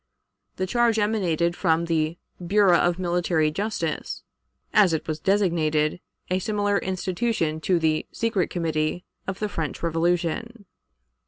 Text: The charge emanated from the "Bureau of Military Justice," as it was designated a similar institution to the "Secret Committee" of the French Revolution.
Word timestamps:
The 0.55 0.65
charge 0.65 0.97
emanated 0.97 1.55
from 1.55 1.85
the 1.85 2.17
"Bureau 2.43 2.79
of 2.79 2.97
Military 2.97 3.51
Justice," 3.51 4.23
as 4.73 4.93
it 4.93 5.07
was 5.07 5.19
designated 5.19 5.99
a 6.31 6.39
similar 6.39 6.79
institution 6.79 7.61
to 7.61 7.77
the 7.77 8.07
"Secret 8.11 8.49
Committee" 8.49 9.05
of 9.27 9.37
the 9.37 9.47
French 9.47 9.83
Revolution. 9.83 10.65